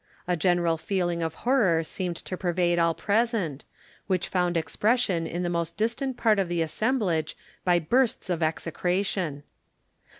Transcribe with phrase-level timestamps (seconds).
[0.27, 3.65] A general feeling of horror seemed to pervade all present,
[4.07, 9.43] which found expression in the most distant part of the assemblage by bursts of execration.